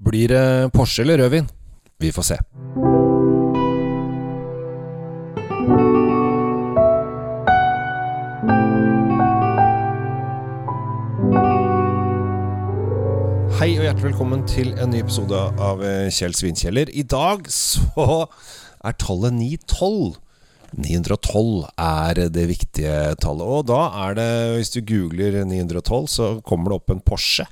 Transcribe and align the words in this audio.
Blir 0.00 0.28
det 0.28 0.70
Porsche 0.72 1.02
eller 1.02 1.18
rødvin? 1.18 1.48
Vi 2.00 2.08
får 2.12 2.24
se. 2.24 2.36
Hei 13.60 13.74
og 13.76 13.84
hjertelig 13.84 14.06
velkommen 14.06 14.46
til 14.48 14.72
en 14.80 14.88
ny 14.88 15.02
episode 15.04 15.36
av 15.60 15.84
eh, 15.84 16.08
Kjell 16.08 16.32
Svinkjeller. 16.32 16.88
I 16.96 17.04
dag 17.04 17.44
så 17.52 18.24
er 18.24 18.96
tallet 18.96 19.36
912. 19.36 20.16
912 20.80 21.68
er 21.76 22.24
det 22.32 22.48
viktige 22.48 22.98
tallet. 23.20 23.44
Og 23.44 23.68
da 23.68 23.84
er 24.06 24.16
det, 24.16 24.30
hvis 24.56 24.72
du 24.72 24.80
googler 24.80 25.42
912, 25.44 26.08
så 26.08 26.34
kommer 26.40 26.72
det 26.72 26.80
opp 26.80 26.96
en 26.96 27.04
Porsche. 27.04 27.50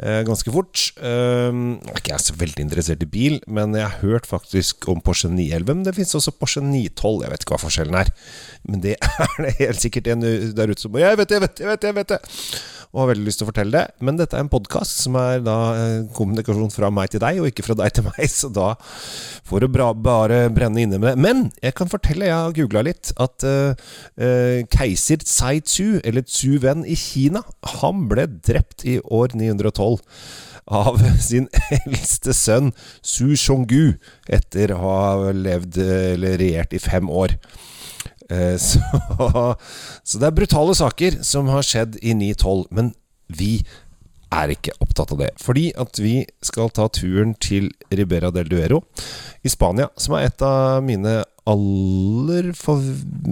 Eh, 0.00 0.22
ganske 0.24 0.52
fort. 0.54 0.86
Eh, 1.04 1.50
nå 1.52 1.92
er 1.92 2.00
ikke 2.00 2.14
jeg 2.14 2.24
så 2.24 2.36
veldig 2.40 2.64
interessert 2.64 3.02
i 3.04 3.10
bil, 3.12 3.40
men 3.46 3.76
jeg 3.76 3.84
har 3.84 4.00
hørt 4.00 4.28
faktisk 4.28 4.88
om 4.88 5.02
Porsche 5.04 5.28
911. 5.28 5.74
Men 5.74 5.84
det 5.84 5.96
finnes 5.98 6.16
også 6.16 6.32
Porsche 6.38 6.64
912. 6.64 7.24
Jeg 7.26 7.34
vet 7.34 7.44
ikke 7.44 7.56
hva 7.56 7.62
forskjellen 7.66 7.98
er. 8.00 8.12
Men 8.68 8.84
det 8.84 8.96
er 9.26 9.34
det 9.44 9.56
helt 9.60 9.82
sikkert 9.84 10.12
en 10.14 10.24
der 10.24 10.72
ute 10.72 10.80
som 10.80 10.96
Jeg 10.96 11.18
vet 11.20 11.28
det, 11.28 11.40
jeg 11.40 11.44
vet 11.44 11.58
det, 11.58 11.66
jeg 11.66 11.72
vet 11.72 11.82
det! 11.82 11.92
Jeg 11.92 12.00
vet 12.00 12.14
det 12.16 12.22
og 12.92 13.00
har 13.00 13.08
veldig 13.12 13.24
lyst 13.24 13.40
til 13.40 13.46
å 13.46 13.48
fortelle 13.48 13.72
det. 13.72 14.04
Men 14.04 14.18
dette 14.20 14.36
er 14.36 14.44
en 14.44 14.52
podkast 14.52 15.00
som 15.06 15.16
er 15.16 15.40
da 15.44 15.56
eh, 15.78 16.10
kommunikasjon 16.12 16.72
fra 16.74 16.90
meg 16.92 17.14
til 17.14 17.22
deg, 17.24 17.40
og 17.40 17.48
ikke 17.48 17.64
fra 17.64 17.76
deg 17.80 17.94
til 17.96 18.04
meg. 18.04 18.20
Så 18.42 18.50
da 18.52 18.74
får 19.48 19.64
du 19.64 19.80
bare 20.04 20.42
brenne 20.52 20.84
inne 20.84 21.00
med 21.00 21.14
det. 21.14 21.24
Men 21.24 21.42
jeg 21.64 21.76
kan 21.78 21.88
fortelle, 21.92 22.28
jeg 22.28 22.36
har 22.36 22.56
googla 22.56 22.84
litt, 22.84 23.14
at 23.22 23.46
uh, 23.48 23.72
keiser 24.72 25.24
Tsai 25.24 25.62
Tzu, 25.64 26.02
eller 26.04 26.26
Tzu 26.28 26.60
Wen 26.62 26.84
i 26.84 26.96
Kina, 26.98 27.42
han 27.80 28.06
ble 28.12 28.28
drept 28.44 28.84
i 28.84 28.98
år 29.00 29.36
912 29.40 30.02
av 30.72 31.00
sin 31.28 31.48
eldste 31.80 32.36
sønn 32.36 32.72
Su 33.00 33.32
Shongu 33.40 33.96
etter 34.28 34.76
å 34.76 34.80
ha 34.84 35.32
levd 35.34 35.80
eller 35.80 36.36
regjert 36.40 36.76
i 36.76 36.82
fem 36.82 37.08
år. 37.10 37.38
Så, 38.68 38.80
så, 40.04 40.18
det 40.18 40.28
er 40.28 40.36
brutale 40.36 40.74
saker 40.76 41.18
som 41.26 41.50
har 41.52 41.64
skjedd 41.66 41.98
i 42.02 42.14
912. 42.16 42.66
Men 42.74 42.92
vi 43.32 43.54
er 44.32 44.52
ikke 44.54 44.74
opptatt 44.82 45.12
av 45.14 45.20
det. 45.22 45.30
Fordi 45.40 45.68
at 45.78 46.00
vi 46.00 46.22
skal 46.44 46.72
ta 46.74 46.88
turen 46.92 47.34
til 47.42 47.70
Ribera 47.92 48.32
del 48.34 48.48
Duero 48.50 48.82
i 49.44 49.52
Spania, 49.52 49.90
som 50.00 50.16
er 50.16 50.30
et 50.30 50.44
av 50.46 50.82
mine 50.84 51.20
aller 51.48 52.52
for, 52.54 52.78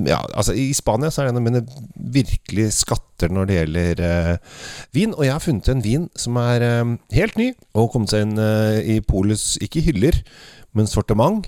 Ja, 0.02 0.18
altså 0.34 0.56
i 0.58 0.72
Spania 0.74 1.12
så 1.12 1.22
er 1.22 1.28
det 1.28 1.34
en 1.34 1.40
av 1.40 1.44
mine 1.46 1.60
virkelige 1.94 2.72
skatter 2.74 3.30
når 3.30 3.46
det 3.46 3.58
gjelder 3.58 4.02
eh, 4.06 4.62
vin. 4.96 5.14
Og 5.14 5.26
jeg 5.26 5.34
har 5.36 5.44
funnet 5.44 5.70
en 5.70 5.84
vin 5.84 6.08
som 6.18 6.38
er 6.42 6.66
eh, 6.66 6.94
helt 7.16 7.38
ny, 7.38 7.52
og 7.74 7.92
kommet 7.94 8.12
seg 8.12 8.26
inn 8.26 8.40
eh, 8.42 8.80
i 8.96 9.00
polets 9.06 9.54
ikke 9.62 9.84
hyller, 9.86 10.18
men 10.74 10.90
sortiment. 10.90 11.46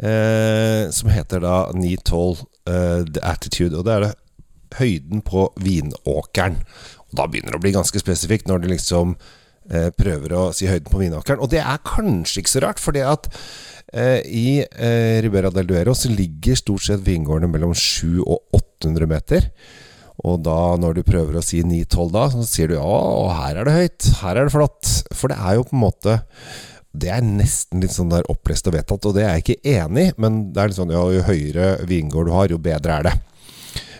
Eh, 0.00 0.88
som 0.96 1.10
heter 1.12 1.42
da 1.44 1.56
912 1.76 2.46
uh, 2.70 3.02
The 3.04 3.22
Attitude. 3.26 3.74
Og 3.76 3.86
det 3.86 3.96
er 3.96 4.06
det 4.06 4.14
høyden 4.78 5.24
på 5.26 5.48
vinåkeren. 5.60 6.60
Og 7.10 7.18
da 7.18 7.26
begynner 7.26 7.56
det 7.56 7.60
å 7.60 7.64
bli 7.64 7.74
ganske 7.74 8.02
spesifikt, 8.02 8.48
når 8.48 8.62
du 8.62 8.70
liksom 8.70 9.16
uh, 9.18 9.90
prøver 9.98 10.36
å 10.36 10.46
si 10.56 10.70
høyden 10.70 10.90
på 10.92 11.02
vinåkeren. 11.02 11.42
Og 11.42 11.52
det 11.52 11.64
er 11.64 11.84
kanskje 11.86 12.44
ikke 12.44 12.54
så 12.54 12.64
rart, 12.66 12.82
fordi 12.82 13.04
at 13.06 13.28
uh, 13.34 14.18
i 14.24 14.62
Ribera 15.24 15.52
del 15.54 15.68
Duero 15.70 15.96
så 15.98 16.12
ligger 16.12 16.58
stort 16.58 16.86
sett 16.86 17.06
vingårdene 17.06 17.50
mellom 17.50 17.74
700 17.74 18.26
og 18.26 18.62
800 18.62 19.10
meter. 19.10 19.50
Og 20.20 20.42
da, 20.44 20.76
når 20.76 20.98
du 20.98 21.06
prøver 21.06 21.38
å 21.38 21.44
si 21.44 21.62
9-12 21.64 22.10
da, 22.12 22.26
så 22.32 22.42
sier 22.44 22.68
du 22.68 22.76
ja, 22.76 22.96
her 23.38 23.60
er 23.60 23.68
det 23.68 23.76
høyt, 23.76 24.08
her 24.20 24.36
er 24.36 24.48
det 24.48 24.52
flott. 24.52 24.90
For 25.16 25.32
det 25.32 25.38
er 25.40 25.56
jo 25.56 25.64
på 25.64 25.76
en 25.78 25.84
måte 25.86 26.16
det 26.92 27.10
er 27.14 27.22
nesten 27.22 27.82
litt 27.84 27.94
sånn 27.94 28.10
der 28.10 28.26
opplest 28.32 28.66
og 28.66 28.74
vedtatt, 28.74 29.06
og 29.06 29.14
det 29.14 29.24
er 29.24 29.36
jeg 29.36 29.44
ikke 29.44 29.74
enig 29.78 30.08
i. 30.08 30.14
Men 30.20 30.40
det 30.54 30.62
er 30.62 30.72
litt 30.72 30.80
sånn 30.80 30.94
ja, 30.94 31.02
jo 31.14 31.26
høyere 31.28 31.68
vingård 31.86 32.30
du 32.30 32.34
har, 32.34 32.50
jo 32.50 32.58
bedre 32.62 32.96
er 32.96 33.06
det. 33.06 33.12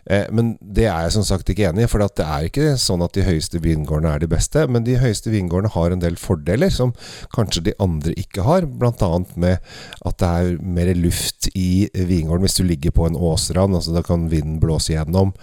Eh, 0.06 0.26
men 0.32 0.54
det 0.60 0.86
er 0.88 1.06
jeg 1.06 1.14
som 1.19 1.26
sagt 1.26 1.50
ikke 1.52 1.69
enig 1.69 1.84
i, 1.84 1.91
for 1.91 2.02
det 2.02 2.25
er 2.25 2.48
ikke 2.48 2.75
sånn 2.80 3.04
at 3.04 3.14
de 3.16 3.25
høyeste 3.26 3.60
vingårdene 3.62 4.14
er 4.14 4.22
de 4.22 4.30
beste. 4.30 4.64
Men 4.70 4.86
de 4.86 4.98
høyeste 5.00 5.32
vingårdene 5.32 5.72
har 5.75 5.94
en 5.94 6.02
del 6.02 6.19
fordeler 6.20 6.72
som 6.75 6.94
kanskje 7.34 7.66
de 7.70 7.76
andre 7.82 8.14
ikke 8.20 8.44
har. 8.47 8.66
Bl.a. 8.66 9.10
med 9.41 9.58
at 10.06 10.20
det 10.22 10.30
er 10.30 10.60
mer 10.62 10.92
luft 10.98 11.50
i 11.54 11.88
vingården 11.94 12.47
hvis 12.47 12.58
du 12.60 12.64
ligger 12.66 12.94
på 12.97 13.08
en 13.08 13.19
åsrand. 13.19 13.76
altså 13.76 13.94
Da 13.97 14.04
kan 14.06 14.28
vinden 14.32 14.60
blåse 14.62 14.94
gjennom, 14.94 15.34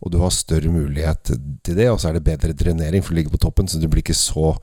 og 0.00 0.12
du 0.12 0.20
har 0.22 0.34
større 0.34 0.72
mulighet 0.72 1.34
til 1.64 1.78
det. 1.78 1.90
Og 1.90 2.00
så 2.00 2.10
er 2.10 2.18
det 2.18 2.26
bedre 2.28 2.56
drenering, 2.56 3.02
for 3.02 3.14
du 3.14 3.20
ligger 3.20 3.34
på 3.34 3.44
toppen, 3.46 3.68
så 3.68 3.80
du 3.80 3.88
blir 3.88 4.04
ikke 4.04 4.16
så 4.16 4.54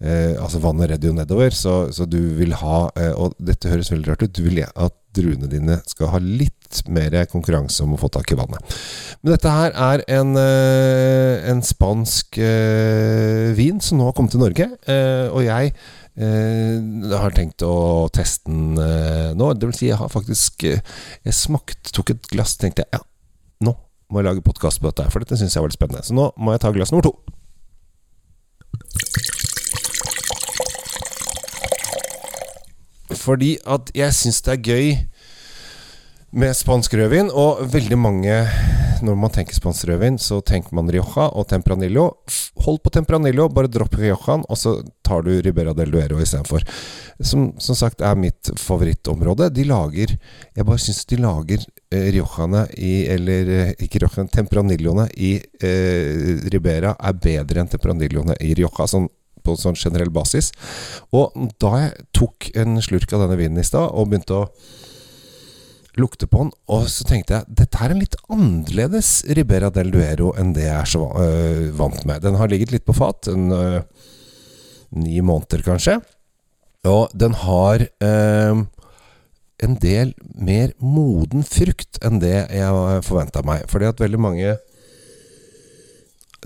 eh, 0.00 0.34
Altså 0.36 0.60
vannet 0.62 0.90
redder 0.90 1.10
jo 1.10 1.16
nedover, 1.16 1.54
så, 1.54 1.76
så 1.92 2.06
du 2.08 2.18
vil 2.38 2.54
ha 2.60 2.86
eh, 2.96 3.12
Og 3.12 3.36
dette 3.42 3.70
høres 3.70 3.90
veldig 3.92 4.12
rart 4.12 4.26
ut. 4.26 4.36
Du 4.36 4.44
vil 4.46 4.64
at 4.66 4.94
druene 5.16 5.50
dine 5.50 5.80
skal 5.88 6.12
ha 6.14 6.20
litt 6.22 6.80
mer 6.92 7.14
konkurranse 7.30 7.84
om 7.84 7.94
å 7.94 8.00
få 8.00 8.10
tak 8.12 8.32
i 8.32 8.38
vannet. 8.38 8.76
Men 9.22 9.34
dette 9.34 9.52
her 9.52 9.76
er 9.88 10.02
en, 10.18 10.34
eh, 10.40 11.50
en 11.50 11.62
spansk 11.64 12.38
eh, 12.42 13.52
vin 13.56 13.80
som 13.80 13.98
nå 13.98 14.08
har 14.08 14.16
kommet 14.16 14.34
til 14.34 14.42
Norge. 14.44 14.70
Eh, 14.86 15.28
og 15.30 15.46
jeg 15.46 15.76
jeg 16.16 17.12
har 17.12 17.34
tenkt 17.36 17.60
å 17.60 18.08
teste 18.08 18.48
den 18.48 18.78
nå. 19.36 19.50
Det 19.52 19.68
vil 19.68 19.74
si, 19.76 19.90
jeg 19.90 19.98
har 20.00 20.08
faktisk 20.08 20.64
Jeg 20.64 21.34
smakt, 21.36 21.90
tok 21.92 22.14
et 22.14 22.30
glass, 22.32 22.54
tenkte 22.56 22.86
jeg 22.86 22.96
ja, 22.96 23.02
nå 23.60 23.74
må 24.08 24.22
jeg 24.22 24.28
lage 24.30 24.46
podkast 24.46 24.80
på 24.80 24.88
dette, 24.88 25.10
for 25.12 25.20
dette 25.20 25.36
syns 25.36 25.52
jeg 25.52 25.60
var 25.60 25.68
litt 25.68 25.76
spennende. 25.76 26.06
Så 26.08 26.16
nå 26.16 26.30
må 26.40 26.54
jeg 26.54 26.64
ta 26.64 26.72
glass 26.72 26.94
nummer 26.94 27.04
to. 27.04 27.12
Fordi 33.18 33.56
at 33.66 33.92
jeg 33.96 34.14
syns 34.16 34.42
det 34.46 34.56
er 34.56 34.64
gøy 34.70 34.88
med 36.36 36.52
spansk 36.56 36.94
rødvin, 36.98 37.30
og 37.32 37.62
veldig 37.72 37.98
mange 37.98 38.34
Når 39.04 39.16
man 39.20 39.30
tenker 39.30 39.52
spansk 39.52 39.84
rødvin, 39.90 40.16
så 40.18 40.40
tenker 40.40 40.72
man 40.74 40.88
Rioja 40.88 41.26
og 41.36 41.44
Tempranillo. 41.48 42.06
Hold 42.64 42.78
på 42.80 42.90
Tempranillo, 42.90 43.44
bare 43.52 43.68
dropp 43.68 43.92
Riojaen, 44.00 44.44
og 44.48 44.56
så 44.56 44.78
tar 45.04 45.20
du 45.22 45.34
Ribera 45.44 45.74
del 45.76 45.92
Duero 45.92 46.16
istedenfor. 46.20 46.64
Som 47.20 47.50
som 47.60 47.76
sagt 47.76 48.00
er 48.00 48.16
mitt 48.16 48.48
favorittområde. 48.56 49.50
De 49.52 49.64
lager 49.68 50.16
Jeg 50.56 50.64
bare 50.64 50.80
syns 50.80 51.04
de 51.04 51.20
lager 51.20 51.60
eh, 51.92 52.08
Riojaene 52.12 52.66
i 52.76 53.06
Eller 53.12 53.52
eh, 53.58 53.74
ikke 53.84 54.00
Riojaene, 54.00 54.32
Tempranilloene 54.32 55.06
i 55.16 55.34
eh, 55.60 56.48
Ribera 56.52 56.96
er 56.96 57.20
bedre 57.20 57.60
enn 57.60 57.68
Tempranilloene 57.68 58.40
i 58.40 58.54
Rioja. 58.54 58.88
Sånn 58.88 59.10
på 59.46 59.54
en 59.54 59.62
sånn 59.62 59.78
generell 59.78 60.10
basis. 60.14 60.50
Og 61.14 61.34
da 61.62 61.72
jeg 61.84 62.08
tok 62.16 62.50
en 62.58 62.80
slurk 62.84 63.14
av 63.14 63.24
denne 63.24 63.38
vinen 63.40 63.62
i 63.62 63.66
stad 63.66 63.88
og 63.92 64.10
begynte 64.10 64.42
å 64.42 64.48
lukte 65.96 66.28
på 66.28 66.42
den, 66.42 66.52
og 66.72 66.88
så 66.92 67.06
tenkte 67.08 67.38
jeg 67.38 67.56
dette 67.62 67.80
er 67.80 67.94
en 67.94 68.02
litt 68.02 68.18
annerledes 68.32 69.22
Ribera 69.36 69.70
del 69.72 69.94
Duero 69.94 70.34
enn 70.36 70.52
det 70.56 70.66
jeg 70.66 70.76
er 70.76 70.90
så 70.92 71.06
øh, 71.22 71.62
vant 71.78 72.02
med. 72.08 72.20
Den 72.24 72.36
har 72.36 72.52
ligget 72.52 72.74
litt 72.74 72.84
på 72.88 72.96
fat, 72.96 73.30
en 73.32 73.48
øh, 73.54 73.80
ni 74.96 75.22
måneder 75.24 75.64
kanskje. 75.64 75.98
Og 76.86 77.08
den 77.16 77.34
har 77.40 77.86
øh, 78.04 78.64
en 79.64 79.76
del 79.80 80.12
mer 80.36 80.74
moden 80.84 81.46
frukt 81.48 82.00
enn 82.04 82.20
det 82.20 82.36
jeg 82.52 83.04
forventa 83.06 83.42
meg. 83.46 83.64
Fordi 83.72 83.88
at 83.88 84.02
veldig 84.02 84.20
mange 84.20 84.56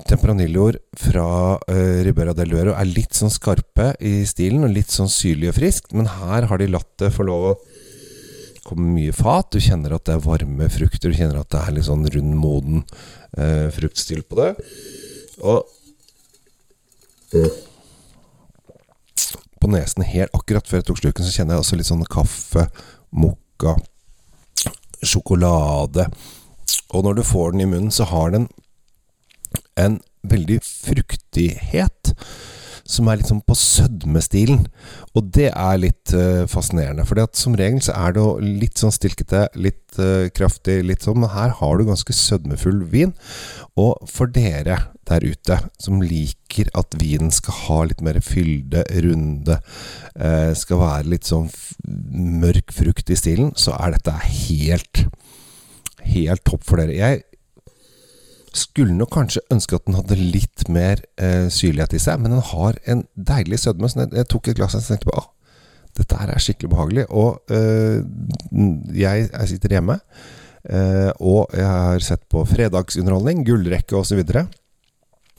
Tempranilloer 0.09 0.79
fra 0.99 1.27
uh, 1.59 2.01
Ribera 2.07 2.35
del 2.37 2.53
Duero 2.53 2.75
er 2.77 2.89
litt 2.89 3.17
sånn 3.17 3.33
skarpe 3.33 3.93
i 4.01 4.21
stilen, 4.29 4.65
og 4.67 4.75
litt 4.75 4.93
sånn 4.95 5.11
syrlig 5.11 5.51
og 5.53 5.59
friskt, 5.59 5.95
men 5.97 6.11
her 6.21 6.49
har 6.51 6.61
de 6.61 6.71
latt 6.71 6.91
det 7.03 7.13
få 7.15 7.27
lov 7.29 7.47
å 7.51 7.57
komme 8.67 8.93
mye 8.95 9.15
fat. 9.17 9.51
Du 9.53 9.61
kjenner 9.63 9.97
at 9.97 10.07
det 10.07 10.17
er 10.17 10.25
varme 10.25 10.69
frukter, 10.73 11.11
du 11.11 11.19
kjenner 11.19 11.41
at 11.41 11.51
det 11.53 11.63
er 11.63 11.77
litt 11.77 11.89
sånn 11.89 12.07
rund, 12.15 12.37
moden 12.39 12.85
uh, 13.39 13.69
fruktstil 13.75 14.23
på 14.29 14.41
det. 14.41 14.53
Og 15.41 15.65
mm. 17.35 17.51
På 19.61 19.69
nesen 19.69 20.07
helt 20.09 20.33
akkurat 20.33 20.65
før 20.65 20.81
jeg 20.81 20.87
tok 20.89 21.01
sluken, 21.03 21.27
så 21.27 21.35
kjenner 21.35 21.59
jeg 21.59 21.65
også 21.67 21.77
litt 21.77 21.89
sånn 21.91 22.07
kaffe, 22.09 22.63
mokka, 23.13 23.75
sjokolade. 25.05 26.07
Og 26.97 27.05
når 27.05 27.19
du 27.19 27.27
får 27.29 27.53
den 27.53 27.67
i 27.67 27.69
munnen, 27.69 27.93
så 27.93 28.07
har 28.09 28.33
den 28.33 28.49
en 29.81 30.01
veldig 30.31 30.61
fruktighet 30.65 32.15
som 32.91 33.09
er 33.09 33.21
liksom 33.21 33.41
på 33.47 33.55
sødmestilen. 33.59 34.65
Og 35.15 35.29
det 35.35 35.51
er 35.53 35.81
litt 35.81 36.13
uh, 36.17 36.47
fascinerende. 36.51 37.07
For 37.09 37.21
som 37.39 37.57
regel 37.59 37.83
så 37.85 37.95
er 37.97 38.17
det 38.17 38.25
litt 38.63 38.81
sånn 38.81 38.95
stilkete, 38.95 39.47
litt 39.61 40.01
uh, 40.01 40.27
kraftig, 40.35 40.81
litt 40.87 41.07
sånn. 41.07 41.21
Men 41.23 41.33
her 41.35 41.55
har 41.61 41.79
du 41.79 41.87
ganske 41.89 42.17
sødmefull 42.17 42.83
vin. 42.91 43.15
Og 43.81 43.95
for 44.11 44.31
dere 44.33 44.81
der 45.11 45.27
ute 45.27 45.57
som 45.83 46.03
liker 46.03 46.71
at 46.79 46.95
vinen 46.99 47.33
skal 47.35 47.57
ha 47.65 47.81
litt 47.89 48.03
mer 48.05 48.21
fylde, 48.25 48.85
runde, 49.07 49.61
uh, 50.19 50.53
skal 50.59 50.83
være 50.83 51.11
litt 51.15 51.31
sånn 51.31 51.51
mørk 52.43 52.75
frukt 52.75 53.11
i 53.11 53.19
stilen, 53.19 53.55
så 53.59 53.75
er 53.79 53.97
dette 53.97 54.15
helt, 54.27 55.05
helt 56.11 56.47
topp 56.47 56.67
for 56.67 56.83
dere. 56.83 56.99
Jeg 56.99 57.27
Skulle 58.57 58.97
nok 58.97 59.13
kanskje 59.15 59.43
ønske 59.55 59.79
at 59.79 59.87
den 59.87 59.99
hadde 59.99 60.17
litt 60.19 60.65
mer 60.73 61.03
eh, 61.21 61.47
syrlighet 61.53 61.95
i 61.95 62.03
seg, 62.03 62.23
men 62.23 62.35
den 62.35 62.43
har 62.51 62.79
en 62.91 63.05
deilig 63.15 63.61
sødme. 63.63 63.91
Så 63.91 64.03
jeg, 64.03 64.13
jeg 64.19 64.31
tok 64.33 64.51
et 64.51 64.59
glass 64.59 64.75
og 64.79 64.87
tenkte 64.87 65.11
på 65.11 65.19
ah, 65.21 65.29
dette 65.99 66.19
her 66.19 66.33
er 66.33 66.43
skikkelig 66.43 66.71
behagelig. 66.73 67.07
Og 67.11 67.55
eh, 67.55 68.01
jeg, 68.99 69.29
jeg, 69.29 69.51
sitter 69.53 69.77
hjemme, 69.77 70.01
eh, 70.67 71.11
og 71.19 71.55
jeg 71.57 71.69
har 71.69 72.07
sett 72.07 72.25
på 72.33 72.43
fredagsunderholdning, 72.49 73.45
gullrekke 73.47 73.99
osv. 73.99 74.23
Og, 74.23 74.35
så 74.35 74.47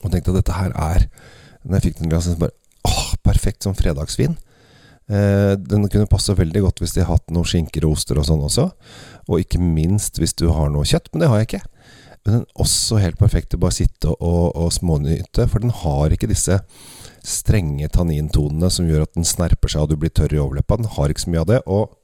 og 0.02 0.10
tenkte 0.10 0.32
at 0.32 0.40
dette 0.40 0.56
her 0.56 0.72
er 0.74 1.04
Når 1.62 1.76
jeg 1.76 1.84
fikk 1.84 2.00
den 2.00 2.10
glasset, 2.10 2.40
bare 2.40 2.56
åh, 2.88 3.12
perfekt 3.22 3.62
som 3.62 3.76
fredagsvin. 3.78 4.34
Eh, 5.12 5.52
den 5.58 5.86
kunne 5.90 6.10
passe 6.10 6.34
veldig 6.34 6.64
godt 6.64 6.82
hvis 6.82 6.96
de 6.96 7.04
har 7.04 7.12
hatt 7.12 7.30
noen 7.34 7.46
skinker 7.46 7.86
og 7.86 7.96
oster 7.96 8.18
og 8.18 8.26
sånn 8.26 8.42
også. 8.42 8.66
Og 9.28 9.44
ikke 9.44 9.60
minst 9.62 10.18
hvis 10.18 10.34
du 10.38 10.48
har 10.50 10.72
noe 10.72 10.88
kjøtt, 10.88 11.12
men 11.12 11.22
det 11.22 11.30
har 11.30 11.42
jeg 11.42 11.50
ikke. 11.50 11.62
Men 12.22 12.34
den 12.34 12.42
er 12.44 12.62
også 12.62 13.00
helt 13.02 13.18
perfekt 13.18 13.50
til 13.50 13.62
bare 13.62 13.74
sitte 13.74 14.12
og, 14.12 14.52
og, 14.54 14.68
smånyte, 14.74 15.48
for 15.50 15.62
den 15.64 15.74
har 15.74 16.14
ikke 16.14 16.30
disse 16.30 16.60
strenge 17.26 17.88
tannintonene 17.90 18.70
som 18.70 18.86
gjør 18.86 19.06
at 19.06 19.16
den 19.18 19.26
snerper 19.26 19.70
seg 19.70 19.84
og 19.84 19.90
du 19.90 19.98
blir 19.98 20.14
tørr 20.14 20.34
i 20.36 20.40
overleppa. 20.42 20.78
Den 20.78 20.92
har 20.94 21.10
ikke 21.10 21.24
så 21.26 21.34
mye 21.34 21.42
av 21.42 21.50
det. 21.50 21.60
og 21.66 21.98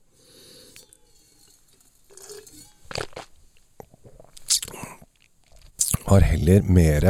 har 6.09 6.25
heller 6.25 6.65
mer 6.65 7.05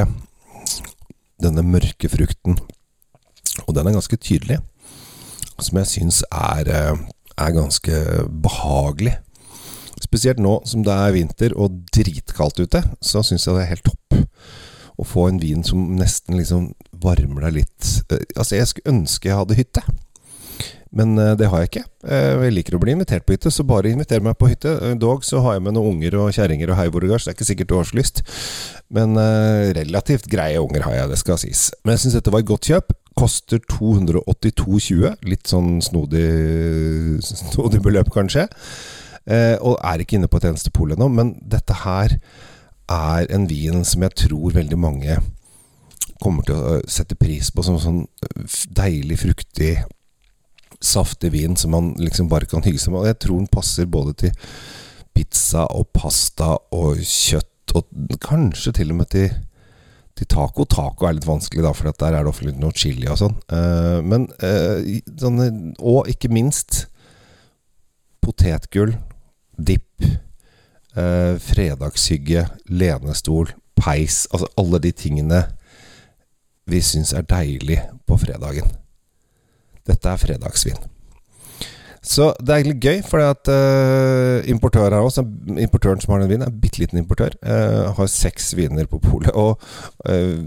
denne 1.38 1.62
mørke 1.62 2.10
frukten. 2.10 2.58
Og 3.66 3.74
den 3.76 3.86
er 3.86 3.94
ganske 3.94 4.18
tydelig. 4.18 4.58
Som 5.58 5.78
jeg 5.80 5.90
syns 5.92 6.22
er, 6.32 6.68
eh, 6.68 6.98
er 7.38 7.54
ganske 7.54 7.92
behagelig. 8.42 9.16
Spesielt 10.08 10.40
nå 10.40 10.58
som 10.64 10.84
det 10.86 10.94
er 10.94 11.12
vinter 11.12 11.54
og 11.60 11.82
dritkaldt 11.92 12.62
ute, 12.64 12.80
så 13.04 13.20
syns 13.26 13.44
jeg 13.44 13.58
det 13.58 13.66
er 13.66 13.72
helt 13.74 13.88
topp 13.90 14.18
å 14.98 15.06
få 15.06 15.28
en 15.30 15.38
vin 15.38 15.62
som 15.66 15.94
nesten 15.98 16.38
liksom 16.38 16.72
varmer 16.98 17.46
deg 17.46 17.60
litt. 17.60 17.88
Eh, 18.10 18.24
altså, 18.34 18.56
jeg 18.58 18.70
skulle 18.70 18.94
ønske 18.96 19.30
jeg 19.30 19.38
hadde 19.38 19.58
hytte. 19.58 19.84
Men 20.88 21.18
uh, 21.20 21.34
det 21.36 21.50
har 21.52 21.60
jeg 21.60 21.68
ikke. 21.68 21.84
Uh, 22.08 22.46
jeg 22.46 22.54
liker 22.56 22.78
å 22.78 22.80
bli 22.80 22.94
invitert 22.96 23.26
på 23.28 23.36
hytte, 23.36 23.52
så 23.52 23.66
bare 23.68 23.92
inviter 23.92 24.24
meg 24.24 24.38
på 24.40 24.48
hytte. 24.48 24.72
Dog 24.98 25.26
så 25.28 25.42
har 25.44 25.58
jeg 25.58 25.66
med 25.66 25.76
noen 25.76 25.98
unger 25.98 26.16
og 26.18 26.32
kjerringer 26.34 26.72
og 26.72 26.80
heiborgars, 26.80 27.26
det 27.26 27.34
er 27.34 27.36
ikke 27.36 27.48
sikkert 27.50 27.70
du 27.70 27.76
har 27.76 27.90
så 27.90 27.98
lyst. 28.00 28.22
Men 28.96 29.12
relativt 29.76 30.30
greie 30.32 30.62
unger 30.64 30.88
har 30.88 30.96
jeg, 30.96 31.12
det 31.12 31.20
skal 31.20 31.38
sies. 31.44 31.68
Men 31.84 31.94
jeg 31.94 32.06
syns 32.06 32.16
dette 32.16 32.32
var 32.32 32.42
et 32.42 32.48
godt 32.48 32.70
kjøp. 32.72 32.96
Koster 33.18 33.60
282,20. 33.68 35.18
Litt 35.28 35.50
sånn 35.52 35.76
snodig, 35.84 36.24
snodig 37.52 37.84
beløp, 37.84 38.08
kanskje. 38.14 38.48
Og 39.28 39.74
er 39.84 40.00
ikke 40.00 40.16
inne 40.16 40.28
på 40.30 40.38
et 40.40 40.46
eneste 40.48 40.72
pol 40.72 40.94
ennå. 40.94 41.10
Men 41.12 41.34
dette 41.44 41.74
her 41.82 42.14
er 42.88 43.28
en 43.34 43.44
vin 43.50 43.84
som 43.84 44.06
jeg 44.06 44.16
tror 44.24 44.54
veldig 44.56 44.78
mange 44.80 45.18
kommer 46.22 46.46
til 46.46 46.56
å 46.56 46.78
sette 46.88 47.14
pris 47.18 47.50
på 47.54 47.62
som 47.66 47.76
sånn 47.78 48.00
deilig, 48.74 49.20
fruktig 49.20 49.74
saftig 50.80 51.32
vin 51.34 51.56
som 51.56 51.74
man 51.74 51.92
liksom 51.98 52.28
bare 52.30 52.46
kan 52.46 52.62
hygge 52.62 52.80
seg 52.82 52.94
med. 52.94 53.02
Og 53.02 53.10
jeg 53.10 53.18
tror 53.24 53.40
den 53.40 53.52
passer 53.52 53.90
både 53.90 54.14
til 54.24 54.32
pizza 55.16 55.66
og 55.74 55.88
pasta 55.94 56.54
og 56.74 57.02
kjøtt, 57.02 57.74
og 57.76 58.18
kanskje 58.24 58.72
til 58.78 58.94
og 58.94 59.00
med 59.00 59.10
til, 59.12 59.32
til 60.16 60.30
taco. 60.30 60.64
Taco 60.64 61.08
er 61.08 61.18
litt 61.18 61.28
vanskelig, 61.28 61.64
da, 61.66 61.74
for 61.76 61.90
der 61.90 62.14
er 62.14 62.22
det 62.22 62.32
ofte 62.32 62.54
noe 62.54 62.74
chili 62.76 63.08
og 63.10 63.18
sånn. 63.20 63.36
Men 64.08 64.28
Og 65.78 66.08
ikke 66.10 66.30
minst 66.32 66.86
potetgull, 68.24 68.94
dipp, 69.58 70.04
eh, 70.96 71.34
fredagshygge, 71.42 72.46
lenestol, 72.70 73.52
peis. 73.76 74.26
Altså 74.32 74.48
alle 74.56 74.82
de 74.82 74.92
tingene 74.92 75.42
vi 76.68 76.82
syns 76.84 77.14
er 77.16 77.26
deilig 77.26 77.80
på 78.06 78.18
fredagen. 78.20 78.70
Dette 79.88 80.08
er 80.08 80.20
fredagsvin. 80.20 80.78
Så 82.04 82.30
det 82.40 82.52
er 82.52 82.60
egentlig 82.60 82.80
gøy, 82.80 83.00
for 83.04 83.20
uh, 83.20 84.48
importør 84.48 84.94
her 84.94 85.02
også, 85.02 85.24
importøren 85.58 86.00
som 86.00 86.12
har 86.14 86.22
den 86.22 86.30
vinen, 86.30 86.46
er 86.46 86.52
en 86.52 86.60
bitte 86.60 86.78
liten 86.80 87.00
importør. 87.00 87.34
Uh, 87.42 87.90
har 87.96 88.06
seks 88.12 88.52
viner 88.56 88.86
på 88.86 89.00
polet. 89.02 89.32
Og 89.34 89.58
uh, 90.08 90.44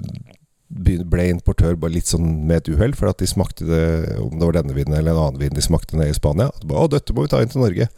ble 0.72 1.28
importør 1.32 1.76
bare 1.80 1.96
litt 1.98 2.10
sånn 2.10 2.46
med 2.48 2.62
et 2.62 2.72
uhell, 2.74 2.94
for 2.98 3.12
at 3.12 3.20
de 3.20 3.28
smakte 3.30 3.68
det 3.68 3.84
Om 4.22 4.38
det 4.40 4.48
var 4.48 4.58
denne 4.60 4.76
vinen 4.76 4.96
eller 4.98 5.14
en 5.14 5.26
annen 5.26 5.42
vin 5.42 5.56
de 5.56 5.64
smakte 5.64 5.98
nede 6.00 6.14
i 6.14 6.18
Spania. 6.18 6.52
Å, 6.52 6.88
dette 6.92 7.16
må 7.16 7.26
vi 7.26 7.34
ta 7.34 7.42
inn 7.44 7.52
til 7.52 7.64
Norge. 7.64 7.90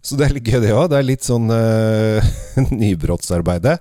Så 0.00 0.16
det 0.16 0.26
er 0.26 0.32
litt 0.32 0.48
gøy, 0.48 0.62
det 0.62 0.72
òg. 0.72 0.86
Det 0.90 0.96
er 0.96 1.06
litt 1.06 1.26
sånn 1.26 1.50
uh, 1.52 2.30
nybrottsarbeidet. 2.82 3.76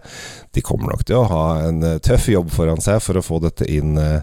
De 0.55 0.63
kommer 0.65 0.91
nok 0.91 1.05
til 1.07 1.21
å 1.21 1.27
ha 1.29 1.43
en 1.69 1.85
tøff 2.03 2.27
jobb 2.31 2.51
foran 2.51 2.83
seg 2.83 2.99
for 3.03 3.19
å 3.19 3.23
få 3.23 3.39
dette 3.43 3.67
inn 3.71 3.95
uh, 3.95 4.19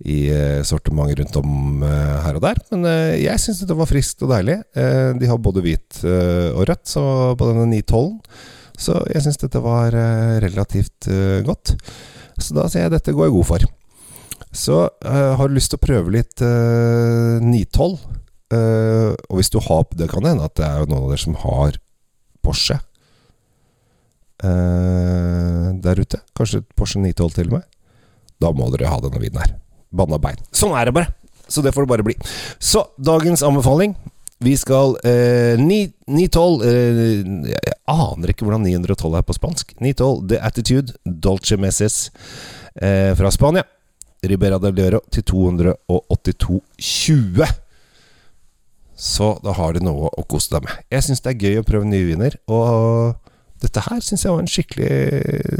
i 0.00 0.24
sortimentet 0.26 0.68
sortiment 0.68 1.12
rundt 1.20 1.36
om 1.38 1.84
uh, 1.84 2.24
her 2.24 2.38
og 2.38 2.42
der. 2.44 2.58
Men 2.72 2.88
eh, 2.88 3.20
jeg 3.22 3.40
syns 3.40 3.62
det 3.68 3.76
var 3.76 3.88
friskt 3.88 4.24
og 4.24 4.32
deilig. 4.32 4.58
De 4.74 5.28
har 5.30 5.38
både 5.40 5.62
hvit 5.64 6.00
og 6.04 6.64
rødt 6.68 6.88
så 6.90 7.04
på 7.38 7.48
denne 7.48 7.68
912. 7.70 8.08
Så 8.84 8.96
jeg 9.12 9.22
syns 9.24 9.38
dette 9.40 9.62
var 9.62 9.94
relativt 10.42 11.08
godt. 11.46 11.76
Så 12.38 12.56
da 12.56 12.66
sier 12.70 12.86
jeg 12.86 12.94
dette 12.94 13.14
går 13.14 13.28
jeg 13.28 13.36
god 13.36 13.48
for. 13.48 13.66
Så 14.54 14.80
uh, 14.86 15.32
har 15.38 15.48
du 15.48 15.54
lyst 15.56 15.72
til 15.72 15.80
å 15.80 15.84
prøve 15.84 16.14
litt 16.14 16.42
uh, 16.42 17.42
912 17.42 17.94
uh, 18.54 19.12
Og 19.30 19.38
hvis 19.38 19.50
du 19.50 19.58
har 19.62 19.82
Det 19.98 20.06
kan 20.10 20.26
hende 20.26 20.46
at 20.46 20.54
det 20.58 20.66
er 20.66 20.86
noen 20.86 21.08
av 21.08 21.10
dere 21.10 21.22
som 21.24 21.34
har 21.42 21.78
Porsche 22.44 22.76
uh, 24.44 25.68
der 25.84 26.00
ute. 26.02 26.20
Kanskje 26.36 26.62
Porsche 26.76 27.00
912 27.00 27.36
til 27.38 27.50
og 27.50 27.58
med. 27.58 27.68
Da 28.42 28.50
må 28.54 28.68
dere 28.74 28.90
ha 28.92 28.98
denne 29.02 29.22
vinen 29.22 29.40
her 29.40 29.54
banna 29.94 30.18
bein. 30.20 30.40
Sånn 30.54 30.74
er 30.76 30.88
det 30.88 30.96
bare. 30.96 31.12
Så 31.48 31.62
det 31.64 31.74
får 31.76 31.84
det 31.84 31.92
bare 31.92 32.06
bli. 32.06 32.16
Så 32.62 32.86
dagens 32.96 33.44
anbefaling. 33.46 33.94
Vi 34.44 34.52
skal 34.60 34.92
eh, 35.08 35.56
912 35.60 36.64
eh, 36.68 37.20
Jeg 37.48 37.76
aner 37.88 38.32
ikke 38.32 38.44
hvordan 38.44 38.66
912 38.66 39.14
er 39.16 39.24
på 39.24 39.36
spansk. 39.36 39.72
912 39.80 40.28
The 40.28 40.38
Attitude 40.44 40.92
Dolce 41.04 41.56
Messes 41.60 42.10
eh, 42.76 43.14
fra 43.16 43.30
Spania. 43.32 43.64
Ribera 44.24 44.58
del 44.60 44.74
Dioro 44.76 45.00
til 45.12 45.22
282,20. 45.30 47.44
Så 48.94 49.40
da 49.44 49.52
har 49.56 49.72
du 49.74 49.80
noe 49.84 50.08
å 50.12 50.22
kose 50.28 50.54
deg 50.54 50.62
med. 50.66 50.74
Jeg 50.92 51.02
syns 51.06 51.22
det 51.24 51.30
er 51.32 51.42
gøy 51.44 51.56
å 51.60 51.66
prøve 51.66 51.86
nye 51.88 52.06
viner, 52.06 52.32
og 52.46 53.14
dette 53.64 53.80
her 53.88 54.00
syns 54.04 54.24
jeg 54.24 54.32
var 54.32 54.42
en 54.44 54.50
skikkelig, 54.50 54.94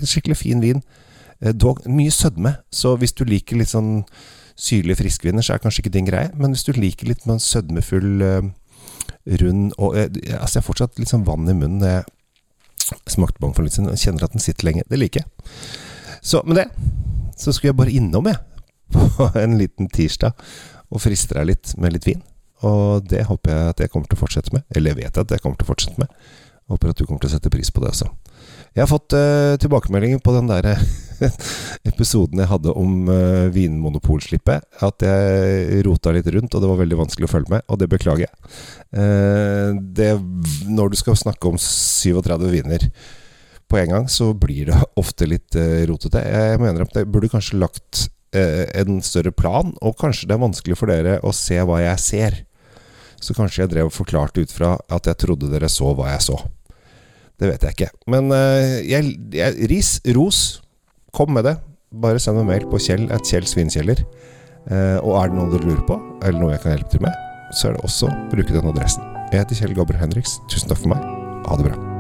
skikkelig 0.07 0.39
fin 0.39 0.61
vin. 0.63 0.81
Eh, 1.41 1.53
dog 1.53 1.77
mye 1.91 2.13
sødme, 2.15 2.53
så 2.73 2.97
hvis 3.01 3.17
du 3.17 3.23
liker 3.29 3.57
litt 3.61 3.73
sånn 3.73 3.93
syrlige 4.55 5.01
friskviner, 5.03 5.43
så 5.43 5.51
er 5.53 5.57
det 5.59 5.65
kanskje 5.67 5.81
ikke 5.83 5.97
din 5.97 6.09
greie. 6.09 6.31
Men 6.39 6.51
hvis 6.55 6.67
du 6.69 6.73
liker 6.77 7.07
litt 7.11 7.25
med 7.27 7.35
en 7.37 7.43
sødmefull, 7.43 8.13
uh, 8.23 8.43
rund 9.25 9.73
og 9.79 9.97
jeg, 9.97 10.11
Altså, 10.37 10.59
jeg 10.59 10.63
har 10.63 10.67
fortsatt 10.67 11.01
litt 11.01 11.11
sånn 11.13 11.27
vann 11.27 11.49
i 11.49 11.57
munnen 11.57 11.81
når 11.81 11.95
jeg 11.95 12.05
smakte 13.15 13.41
på 13.41 13.49
den 13.49 13.57
for 13.57 13.65
litt 13.65 13.77
siden 13.77 13.97
kjenner 13.97 14.27
at 14.27 14.35
den 14.35 14.45
sitter 14.45 14.69
lenge. 14.69 14.85
Det 14.91 15.01
liker 15.01 15.25
jeg. 15.25 15.55
Så 16.25 16.43
med 16.45 16.61
det 16.61 16.69
så 17.41 17.53
skulle 17.53 17.73
jeg 17.73 17.79
bare 17.79 17.95
innom, 17.95 18.29
jeg, 18.31 18.39
på 18.95 19.31
en 19.41 19.57
liten 19.59 19.89
tirsdag 19.91 20.37
og 20.93 21.03
friste 21.03 21.35
deg 21.35 21.49
litt 21.51 21.75
med 21.81 21.97
litt 21.97 22.07
vin. 22.07 22.23
Og 22.65 23.05
det 23.11 23.27
håper 23.29 23.51
jeg 23.51 23.73
at 23.73 23.83
jeg 23.83 23.93
kommer 23.93 24.09
til 24.09 24.17
å 24.19 24.23
fortsette 24.23 24.55
med. 24.55 24.65
Eller 24.73 24.95
jeg 24.95 25.03
vet 25.03 25.21
at 25.21 25.33
jeg 25.35 25.43
kommer 25.43 25.59
til 25.59 25.67
å 25.67 25.73
fortsette 25.73 26.01
med. 26.01 26.13
Håper 26.71 26.93
at 26.93 27.01
du 27.01 27.05
kommer 27.05 27.21
til 27.21 27.29
å 27.29 27.35
sette 27.35 27.53
pris 27.53 27.71
på 27.73 27.83
det 27.83 27.91
også. 27.93 28.09
Jeg 28.75 28.83
har 28.83 28.91
fått 28.91 29.15
uh, 29.15 29.55
tilbakemeldinger 29.63 30.19
på 30.25 30.33
den 30.35 30.49
der 30.51 30.67
episoden 31.91 32.41
jeg 32.43 32.51
hadde 32.51 32.73
om 32.75 33.05
uh, 33.07 33.47
vinmonopolslippet. 33.55 34.65
At 34.83 35.05
jeg 35.07 35.83
rota 35.87 36.15
litt 36.15 36.31
rundt, 36.35 36.55
og 36.55 36.65
det 36.65 36.71
var 36.73 36.81
veldig 36.81 36.99
vanskelig 37.05 37.29
å 37.29 37.31
følge 37.31 37.55
med. 37.55 37.67
Og 37.69 37.79
det 37.79 37.91
beklager 37.93 38.27
jeg. 38.27 38.55
Uh, 38.97 39.77
det, 39.95 40.11
når 40.67 40.91
du 40.91 40.99
skal 40.99 41.21
snakke 41.21 41.53
om 41.53 41.61
37 41.61 42.49
viner 42.51 42.89
på 43.71 43.79
en 43.79 43.95
gang, 43.95 44.09
så 44.11 44.33
blir 44.35 44.73
det 44.73 44.81
ofte 45.03 45.29
litt 45.31 45.55
uh, 45.61 45.85
rotete. 45.91 46.25
Jeg 46.25 46.65
mener 46.65 46.89
at 46.89 46.99
jeg 46.99 47.11
burde 47.11 47.31
kanskje 47.33 47.61
lagt 47.63 48.09
en 48.35 48.97
større 49.07 49.31
plan, 49.31 49.69
og 49.79 49.93
kanskje 49.95 50.27
det 50.27 50.35
er 50.35 50.41
vanskelig 50.43 50.75
for 50.75 50.91
dere 50.91 51.21
å 51.23 51.31
se 51.31 51.55
hva 51.55 51.77
jeg 51.79 52.01
ser. 52.03 52.39
Så 53.25 53.37
kanskje 53.37 53.65
jeg 53.65 53.73
drev 53.73 53.89
og 53.89 53.97
forklarte 53.97 54.45
ut 54.45 54.53
fra 54.53 54.75
at 54.93 55.09
jeg 55.09 55.21
trodde 55.25 55.49
dere 55.53 55.71
så 55.73 55.95
hva 55.97 56.11
jeg 56.13 56.27
så. 56.27 56.37
Det 57.41 57.49
vet 57.51 57.65
jeg 57.65 57.77
ikke. 57.77 57.91
Men 58.13 58.29
uh, 58.31 58.77
jeg, 58.85 59.17
jeg, 59.35 59.71
ris, 59.73 59.97
ros, 60.17 60.43
kom 61.15 61.33
med 61.35 61.49
det. 61.49 61.57
Bare 62.05 62.21
send 62.23 62.39
meg 62.43 62.51
mail 62.51 62.69
på 62.71 62.81
kjell 62.83 63.09
at 63.15 63.27
Kjell 63.27 63.49
Svinkjeller. 63.49 64.05
Uh, 64.69 65.01
og 65.03 65.17
er 65.21 65.33
det 65.33 65.39
noe 65.39 65.51
dere 65.53 65.69
lurer 65.69 65.83
på, 65.89 65.99
eller 66.25 66.41
noe 66.41 66.55
jeg 66.55 66.65
kan 66.65 66.77
hjelpe 66.77 66.95
til 66.95 67.05
med, 67.05 67.25
så 67.53 67.69
er 67.69 67.77
det 67.77 67.89
også 67.89 68.13
bruke 68.33 68.53
den 68.53 68.71
adressen. 68.73 69.11
Jeg 69.33 69.43
heter 69.43 69.65
Kjell 69.65 69.75
Gabber 69.77 69.99
Henriks. 70.01 70.39
Tusen 70.53 70.71
takk 70.71 70.85
for 70.85 70.95
meg. 70.95 71.11
Ha 71.49 71.61
det 71.61 71.73
bra. 71.73 71.94